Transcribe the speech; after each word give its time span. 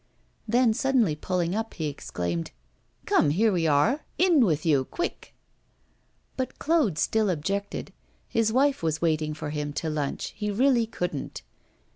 Then 0.47 0.73
suddenly 0.73 1.13
pulling 1.15 1.53
up 1.53 1.75
he 1.75 1.85
exclaimed: 1.85 2.49
'Come, 3.05 3.29
here 3.29 3.51
we 3.51 3.67
are! 3.67 4.03
In 4.17 4.43
with 4.43 4.65
you, 4.65 4.85
quick!' 4.85 5.35
But 6.35 6.57
Claude 6.57 6.97
still 6.97 7.29
objected. 7.29 7.93
His 8.27 8.51
wife 8.51 8.81
was 8.81 8.99
waiting 8.99 9.35
for 9.35 9.51
him 9.51 9.73
to 9.73 9.91
lunch; 9.91 10.29
he 10.35 10.49
really 10.49 10.87
couldn't. 10.87 11.43